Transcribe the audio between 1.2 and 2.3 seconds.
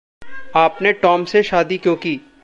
से शादी क्यों की?